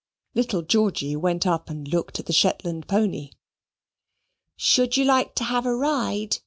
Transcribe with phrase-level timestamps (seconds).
[0.33, 3.29] Little Georgy went up and looked at the Shetland pony.
[4.57, 6.37] "Should you like to have a ride?"